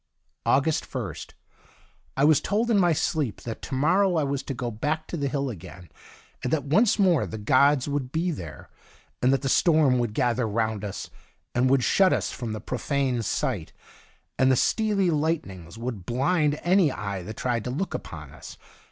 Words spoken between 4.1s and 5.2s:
I was to go back to